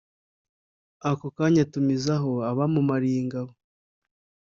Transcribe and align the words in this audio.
akokanya 1.09 1.59
atumizaho 1.65 2.31
abamumariye 2.51 3.19
ngabo 3.27 3.53